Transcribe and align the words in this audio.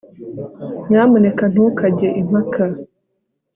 nyamuneka 0.87 1.43
ntukajye 1.53 2.07
impaka 2.21 2.63